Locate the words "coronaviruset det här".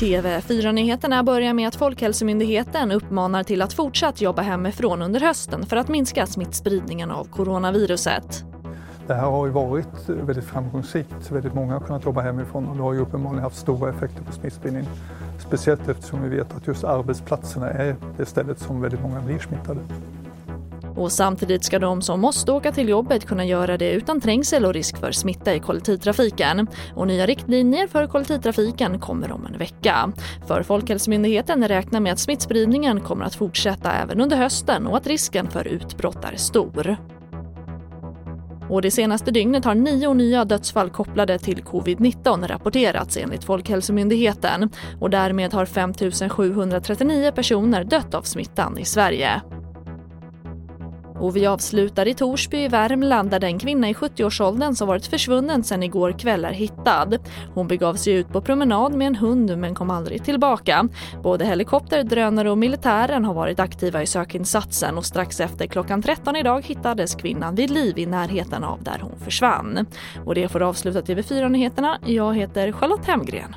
7.24-9.30